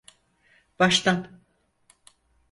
Baştan. 0.79 1.27